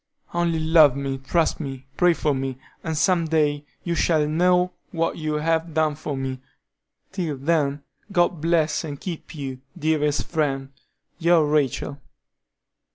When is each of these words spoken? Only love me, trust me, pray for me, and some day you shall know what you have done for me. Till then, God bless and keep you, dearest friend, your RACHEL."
Only 0.33 0.57
love 0.59 0.95
me, 0.97 1.19
trust 1.19 1.59
me, 1.59 1.85
pray 1.95 2.13
for 2.15 2.33
me, 2.33 2.57
and 2.83 2.97
some 2.97 3.25
day 3.27 3.65
you 3.83 3.93
shall 3.93 4.27
know 4.27 4.71
what 4.89 5.19
you 5.19 5.33
have 5.35 5.75
done 5.75 5.93
for 5.93 6.17
me. 6.17 6.39
Till 7.11 7.37
then, 7.37 7.83
God 8.11 8.41
bless 8.41 8.83
and 8.83 8.99
keep 8.99 9.35
you, 9.35 9.59
dearest 9.77 10.25
friend, 10.25 10.69
your 11.19 11.45
RACHEL." 11.45 12.01